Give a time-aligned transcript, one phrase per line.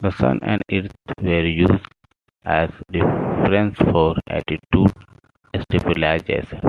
[0.00, 0.90] The Sun and Earth
[1.22, 1.86] were used
[2.44, 4.92] as references for attitude
[5.70, 6.60] stabilization.